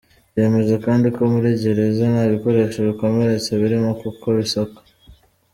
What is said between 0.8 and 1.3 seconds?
kandi ko